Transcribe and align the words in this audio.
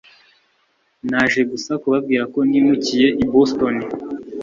naje 1.09 1.39
gusa 1.51 1.71
kubabwira 1.81 2.23
ko 2.33 2.39
nimukiye 2.49 3.07
i 3.23 3.25
boston 3.31 3.75